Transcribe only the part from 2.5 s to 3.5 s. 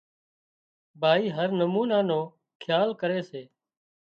کيال ڪري سي